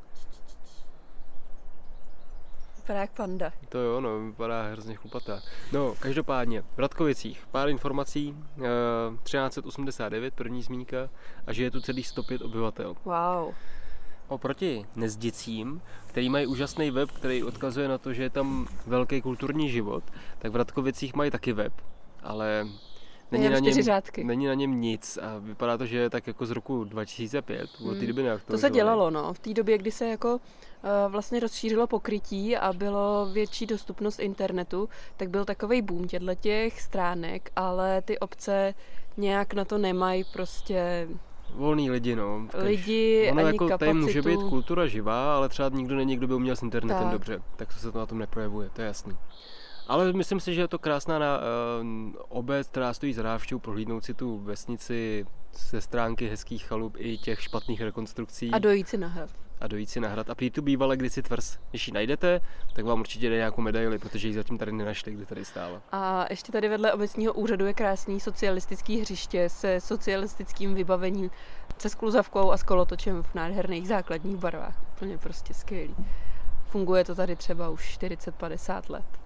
[2.77, 3.53] Vypadá jak panda.
[3.69, 5.41] To jo, no, vypadá hrozně chlupatá.
[5.73, 8.65] No, každopádně, v Radkovicích, pár informací, uh,
[9.23, 11.09] 1389, první zmínka,
[11.47, 12.95] a že je tu celých 105 obyvatel.
[13.05, 13.55] Wow.
[14.29, 19.71] Oproti Nezdicím, který mají úžasný web, který odkazuje na to, že je tam velký kulturní
[19.71, 20.05] život,
[20.39, 21.73] tak v Radkovicích mají taky web,
[22.23, 22.67] ale
[23.33, 24.25] není na, něm, řádky.
[24.25, 27.69] není na něm nic a vypadá to, že je tak jako z roku 2005, od
[27.79, 28.07] té Hmm.
[28.07, 28.61] doby To neaktualizovali.
[28.61, 29.35] se dělalo, no.
[29.35, 30.39] V té době, kdy se jako
[30.85, 36.81] eh, vlastně rozšířilo pokrytí a bylo větší dostupnost internetu, tak byl takový boom těchto těch
[36.81, 38.75] stránek, ale ty obce
[39.17, 41.09] nějak na to nemají prostě
[41.55, 42.47] Volný lidi, no.
[42.51, 43.79] Kaž- lidi ono ani jako kapacitu.
[43.79, 47.13] tady může být kultura živá, ale třeba nikdo není, kdo by uměl s internetem Tak.
[47.13, 49.17] dobře, tak to se to na tom neprojevuje, to je jasný.
[49.89, 51.45] Ale myslím si, že je to krásná na, uh,
[52.29, 57.43] obec, která stojí za návštěvu, prohlídnout si tu vesnici ze stránky hezkých chalup i těch
[57.43, 59.31] špatných rekonstrukcí A dojít si na hrad.
[59.61, 60.31] a dojít si na hrad.
[60.31, 61.59] A prý tu bývala kdysi tvrz.
[61.71, 62.41] Když ji najdete,
[62.73, 65.83] tak vám určitě jde nějakou medaili, protože ji zatím tady nenašli, kde tady stála.
[65.93, 71.31] A ještě tady vedle obecního úřadu je krásný socialistický hřiště se socialistickým vybavením,
[71.79, 74.83] se skluzavkou a s kolotočem v nádherných základních barvách.
[74.93, 75.95] Úplně prostě skvělý.
[76.67, 79.22] Funguje to tady třeba už 40-50 let.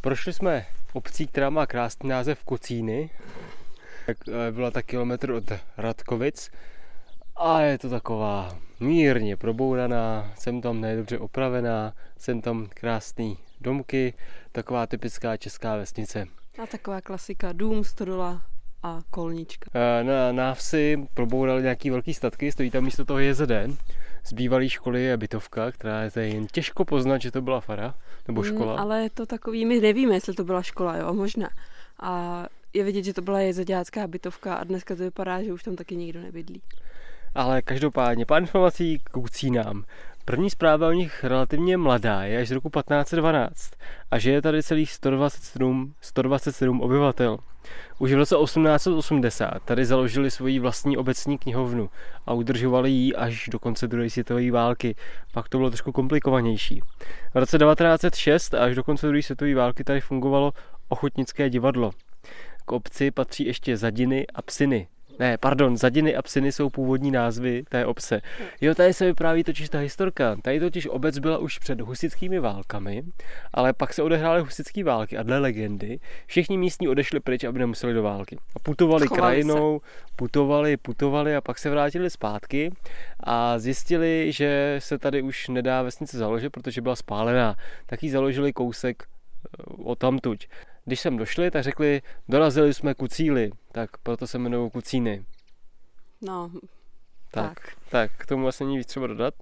[0.00, 3.10] Prošli jsme obcí, která má krásný název Kocíny.
[4.08, 5.44] Eh, byla tak kilometr od
[5.76, 6.50] Radkovic.
[7.36, 14.14] A je to taková mírně probouraná, jsem tam nedobře opravená, jsem tam krásný domky,
[14.52, 16.26] taková typická česká vesnice.
[16.62, 18.53] A taková klasika, dům, stodola
[18.84, 19.70] a kolnička.
[19.74, 23.50] Eh, Na návsi probourali nějaký velký statky, stojí tam místo toho JZD.
[24.24, 27.94] Z bývalé školy je bytovka, která je tady jen těžko poznat, že to byla fara
[28.28, 28.72] nebo škola.
[28.72, 31.48] Mm, ale to takový, my nevíme, jestli to byla škola, jo, možná.
[32.00, 35.76] A je vidět, že to byla jezeďácká bytovka a dneska to vypadá, že už tam
[35.76, 36.62] taky nikdo nebydlí.
[37.34, 39.84] Ale každopádně, pár informací k Kucínám.
[40.24, 43.70] První zpráva o nich relativně mladá, je až z roku 1512
[44.10, 47.38] a že je tady celých 127, 127 obyvatel.
[47.98, 51.90] Už v roce 1880 tady založili svoji vlastní obecní knihovnu
[52.26, 54.94] a udržovali ji až do konce druhé světové války.
[55.32, 56.80] Pak to bylo trošku komplikovanější.
[57.34, 60.52] V roce 1906 až do konce druhé světové války tady fungovalo
[60.88, 61.90] ochotnické divadlo.
[62.64, 64.88] K obci patří ještě Zadiny a Psiny.
[65.18, 68.22] Ne, pardon, Zadiny a Psiny jsou původní názvy té obce.
[68.60, 70.36] Jo, tady se vypráví totiž ta historka.
[70.42, 73.02] Tady totiž obec byla už před husickými válkami,
[73.52, 77.94] ale pak se odehrály husické války a dle legendy všichni místní odešli pryč, aby nemuseli
[77.94, 78.38] do války.
[78.56, 79.80] A putovali Schovali krajinou,
[80.16, 82.72] putovali, putovali a pak se vrátili zpátky
[83.20, 87.56] a zjistili, že se tady už nedá vesnice založit, protože byla spálená.
[87.86, 89.04] Tak ji založili kousek
[89.84, 90.46] o tamtuť.
[90.84, 95.24] Když sem došli, tak řekli, dorazili jsme ku cíli, tak proto se jmenují Kucíny.
[96.22, 96.50] No,
[97.30, 97.58] Tak, tak.
[97.90, 99.34] tak k tomu asi není víc třeba dodat.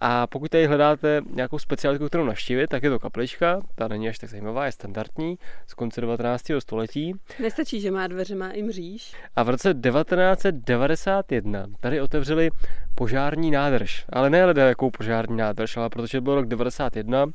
[0.00, 4.18] A pokud tady hledáte nějakou specialitu, kterou navštívit, tak je to kaplička, ta není až
[4.18, 6.44] tak zajímavá, je standardní, z konce 19.
[6.58, 7.14] století.
[7.42, 9.14] Nestačí, že má dveře, má i mříž.
[9.36, 12.50] A v roce 1991 tady otevřeli
[12.94, 17.26] požární nádrž, ale ne jakou požární nádrž, ale protože byl rok 91,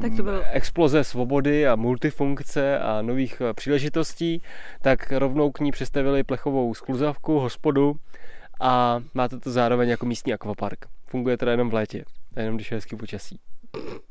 [0.00, 0.42] tak to bylo...
[0.50, 4.42] exploze svobody a multifunkce a nových eh, příležitostí,
[4.82, 7.96] tak rovnou k ní přistavili plechovou skluzavku, hospodu
[8.60, 10.86] a máte to zároveň jako místní akvapark.
[11.06, 12.04] Funguje teda jenom v létě,
[12.36, 13.40] jenom když je hezký počasí.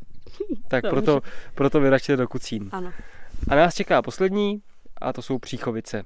[0.67, 1.21] Tak proto,
[1.55, 2.69] proto vyračte do Kucín.
[2.71, 2.93] Ano.
[3.47, 4.61] A nás čeká poslední,
[5.01, 6.03] a to jsou Příchovice.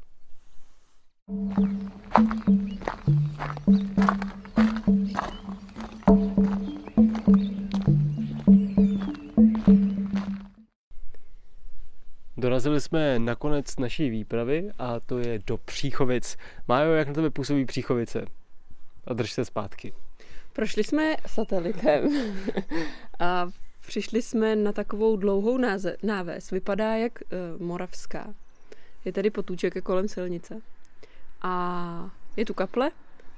[12.40, 16.38] Dorazili jsme na konec naší výpravy a to je do Příchovic.
[16.68, 18.26] Májo, jak na tebe působí Příchovice?
[19.08, 19.94] A drž se zpátky.
[20.54, 22.10] Prošli jsme satelitem
[23.20, 23.50] a
[23.88, 26.52] přišli jsme na takovou dlouhou náze, náves.
[26.52, 28.34] Vypadá jak uh, Moravská.
[29.06, 30.62] Je tady potůček kolem silnice.
[31.42, 32.92] A je tu kaple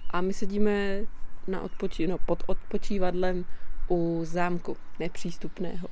[0.10, 1.02] a my sedíme
[1.48, 3.46] na odpoči- no, pod odpočívadlem
[3.90, 5.88] u zámku nepřístupného.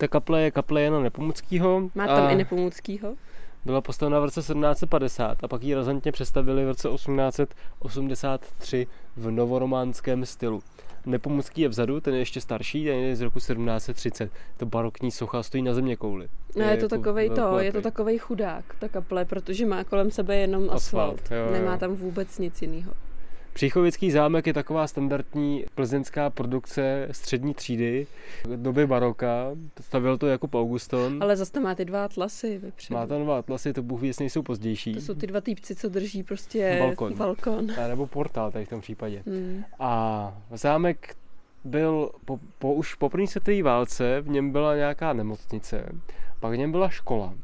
[0.00, 1.90] Ta kaple je kaple Jana Nepomuckýho.
[1.94, 3.14] Má tam i Nepomuckýho?
[3.64, 8.86] Byla postavena v roce 1750 a pak ji razantně přestavili v roce 1883
[9.16, 10.62] v novorománském stylu.
[11.06, 14.30] Nepomucký je vzadu, ten je ještě starší, ten je z roku 1730.
[14.56, 16.28] To barokní socha stojí na země kouli.
[16.56, 19.84] No, je, je to jako takovej to, je to takovej chudák, ta kaple, protože má
[19.84, 21.20] kolem sebe jenom asfalt.
[21.20, 21.78] asfalt jo, Nemá jo.
[21.78, 22.92] tam vůbec nic jiného.
[23.52, 28.06] Příchovický zámek je taková standardní plzeňská produkce střední třídy
[28.56, 29.50] doby baroka.
[29.80, 31.22] Stavil to jako Auguston.
[31.22, 32.98] Ale zase tam má ty dva atlasy vepředu.
[32.98, 34.94] Má tam dva atlasy, to Bůh věc nejsou pozdější.
[34.94, 37.14] To jsou ty dva týpci, co drží prostě balkon.
[37.14, 37.70] balkon.
[37.84, 39.22] A nebo portál tady v tom případě.
[39.26, 39.64] Hmm.
[39.78, 41.16] A zámek
[41.64, 45.92] byl po, po, už po první světové válce, v něm byla nějaká nemocnice,
[46.40, 47.34] pak v něm byla škola.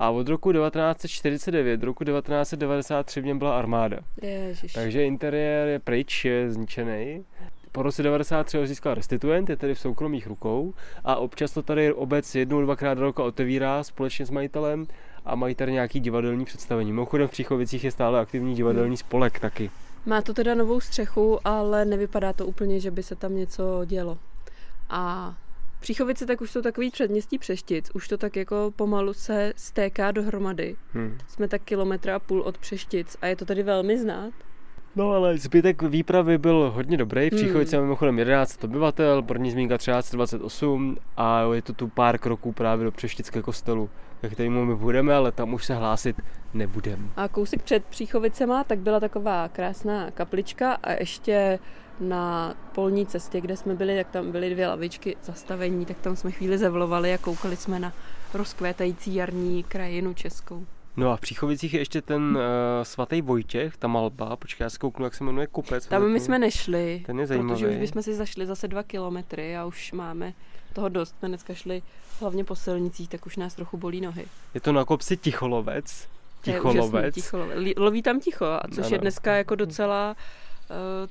[0.00, 3.96] A od roku 1949 do roku 1993 v něm byla armáda.
[4.22, 4.72] Ježiš.
[4.72, 7.24] Takže interiér je pryč, je zničený.
[7.72, 11.92] Po roce 93 ho získal restituent, je tedy v soukromých rukou a občas to tady
[11.92, 14.86] obec jednou, dvakrát do roka otevírá společně s majitelem
[15.24, 16.92] a mají tady nějaký divadelní představení.
[16.92, 19.70] Mimochodem v Příchovicích je stále aktivní divadelní spolek taky.
[20.06, 24.18] Má to teda novou střechu, ale nevypadá to úplně, že by se tam něco dělo.
[24.90, 25.34] A
[25.80, 30.76] Příchovice tak už jsou takový předměstí Přeštic, už to tak jako pomalu se stéká dohromady.
[30.92, 31.18] Hmm.
[31.28, 34.32] Jsme tak kilometra a půl od Přeštic a je to tady velmi znát.
[34.96, 37.30] No ale zbytek výpravy byl hodně dobrý.
[37.30, 37.84] V Příchovice hmm.
[37.84, 43.42] mimochodem 11 obyvatel, první zmínka 1328 a je to tu pár kroků právě do Přeštického
[43.42, 43.90] kostelu,
[44.22, 46.16] jak tady my budeme, ale tam už se hlásit
[46.54, 47.08] nebudeme.
[47.16, 51.58] A kousek před Příchovicema tak byla taková krásná kaplička a ještě
[52.00, 56.30] na polní cestě, kde jsme byli, tak tam byly dvě lavičky zastavení, tak tam jsme
[56.30, 57.92] chvíli zevlovali a koukali jsme na
[58.34, 60.66] rozkvétající jarní krajinu českou.
[60.96, 62.42] No a v Příchovicích je ještě ten uh,
[62.82, 65.86] svatý Vojtěch, ta malba, počkej, já si kouknu, jak se jmenuje Kupec.
[65.86, 67.60] Tam my jsme nešli, ten je zajímavý.
[67.60, 70.32] protože už bychom si zašli zase dva kilometry a už máme
[70.72, 71.16] toho dost.
[71.22, 71.82] My dneska šli
[72.20, 74.24] hlavně po silnicích, tak už nás trochu bolí nohy.
[74.54, 76.08] Je to na kopci Ticholovec.
[76.42, 77.14] Ticholovec.
[77.14, 77.74] Ticholovec.
[77.76, 78.94] Loví tam ticho, a což no, no.
[78.94, 80.16] je dneska jako docela Eh,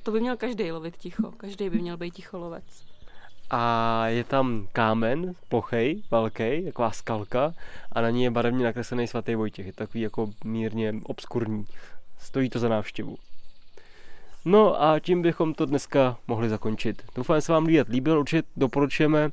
[0.02, 1.32] to by měl každý lovit ticho.
[1.32, 2.64] Každý by měl být ticholovec.
[3.50, 7.54] A je tam kámen, pochej, velký, taková skalka
[7.92, 9.66] a na ní je barevně nakreslený svatý Vojtěch.
[9.66, 11.66] Je takový jako mírně obskurní.
[12.18, 13.16] Stojí to za návštěvu.
[14.44, 17.02] No a tím bychom to dneska mohli zakončit.
[17.14, 19.30] Doufám, že se vám líbit líbil, určitě doporučujeme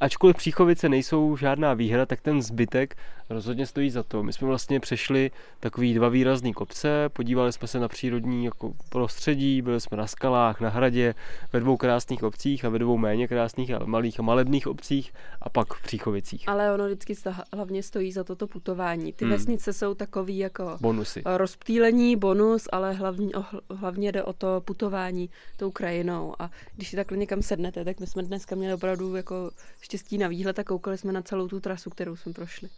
[0.00, 2.96] ačkoliv Příchovice nejsou žádná výhra, tak ten zbytek
[3.30, 4.22] rozhodně stojí za to.
[4.22, 9.62] My jsme vlastně přešli takový dva výrazný kopce, podívali jsme se na přírodní jako prostředí,
[9.62, 11.14] byli jsme na skalách, na hradě,
[11.52, 15.48] ve dvou krásných obcích a ve dvou méně krásných a malých a malebných obcích a
[15.48, 16.48] pak v Příchovicích.
[16.48, 17.14] Ale ono vždycky
[17.52, 19.12] hlavně stojí za toto putování.
[19.12, 19.32] Ty hmm.
[19.32, 21.22] vesnice jsou takový jako bonusy.
[21.24, 23.32] rozptýlení, bonus, ale hlavně,
[23.70, 26.34] hlavně jde o to putování tou krajinou.
[26.38, 30.28] A když si takhle někam sednete, tak my jsme dneska měli opravdu jako štěstí na
[30.28, 32.68] výhled a koukali jsme na celou tu trasu, kterou jsme prošli.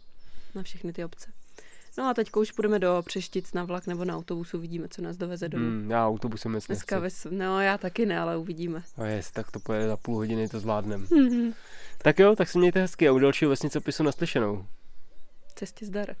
[0.55, 1.31] Na všechny ty obce.
[1.97, 5.17] No a teď už půjdeme do Přeštic na vlak nebo na autobusu, uvidíme, co nás
[5.17, 5.65] doveze domů.
[5.65, 7.27] Hmm, já autobusem nic Dneska ves...
[7.29, 8.83] No já taky ne, ale uvidíme.
[8.97, 11.05] No jest, tak to pojede za půl hodiny, to zvládnem.
[11.05, 11.53] Mm-hmm.
[11.97, 14.65] Tak jo, tak se mějte hezky a u dalšího vesnice pisu naslyšenou.
[15.55, 16.15] Cestě zdar.